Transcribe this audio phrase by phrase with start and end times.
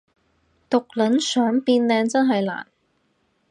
[0.67, 2.65] 毒撚想變靚真係難